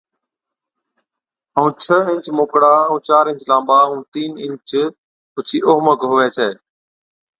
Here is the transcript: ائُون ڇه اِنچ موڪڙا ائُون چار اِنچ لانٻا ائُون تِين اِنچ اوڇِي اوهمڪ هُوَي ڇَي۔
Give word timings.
ائُون 1.57 1.69
ڇه 1.83 1.97
اِنچ 2.09 2.25
موڪڙا 2.37 2.71
ائُون 2.85 2.99
چار 3.07 3.25
اِنچ 3.29 3.41
لانٻا 3.49 3.77
ائُون 3.85 3.99
تِين 4.11 4.31
اِنچ 4.43 4.69
اوڇِي 5.35 5.57
اوهمڪ 5.67 5.99
هُوَي 6.11 6.27
ڇَي۔ 6.35 6.49